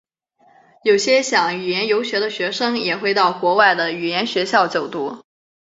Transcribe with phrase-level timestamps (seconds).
[0.83, 5.23] 有些想语言游学的学生也会到国外的语言学校就读。